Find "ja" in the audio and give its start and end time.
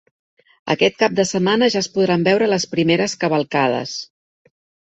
1.75-1.83